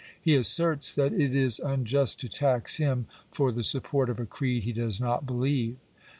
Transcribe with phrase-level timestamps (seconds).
[0.19, 4.63] He asserts that it is unjust to tax him for the support of a creed
[4.63, 5.75] he does not believe.